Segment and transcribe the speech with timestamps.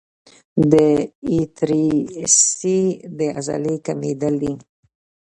[0.71, 0.73] د
[1.31, 2.79] ایټریسي
[3.17, 4.53] د عضلې کمېدل دي.